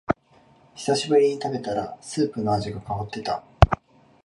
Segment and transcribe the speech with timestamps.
[0.73, 3.43] 久しぶりに食べたらスープの味が変わってた